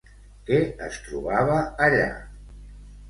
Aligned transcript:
Què 0.47 0.57
es 0.87 0.97
trobava 1.09 1.59
allà? 1.89 2.09